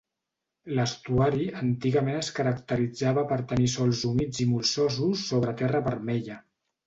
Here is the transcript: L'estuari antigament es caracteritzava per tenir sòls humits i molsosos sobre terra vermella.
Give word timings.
L'estuari 0.77 1.43
antigament 1.59 2.17
es 2.21 2.29
caracteritzava 2.39 3.25
per 3.33 3.39
tenir 3.53 3.69
sòls 3.75 4.01
humits 4.13 4.41
i 4.45 4.49
molsosos 4.55 5.27
sobre 5.33 5.55
terra 5.63 5.83
vermella. 5.89 6.39